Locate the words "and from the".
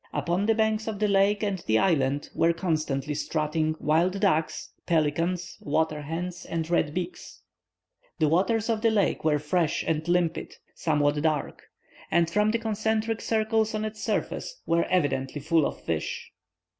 12.09-12.57